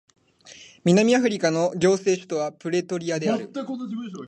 [0.83, 3.51] 南アフリカの行政首都はプレトリアである